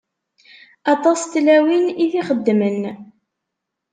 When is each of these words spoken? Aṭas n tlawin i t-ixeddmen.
Aṭas 0.93 1.19
n 1.23 1.29
tlawin 1.33 1.85
i 2.03 2.05
t-ixeddmen. 2.11 2.81